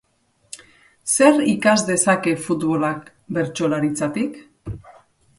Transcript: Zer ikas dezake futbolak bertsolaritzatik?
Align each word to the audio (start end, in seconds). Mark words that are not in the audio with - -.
Zer 1.15 1.35
ikas 1.51 1.75
dezake 1.89 2.33
futbolak 2.45 3.11
bertsolaritzatik? 3.37 4.41